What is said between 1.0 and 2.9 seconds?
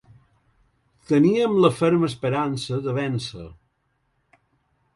Teníem la ferma esperança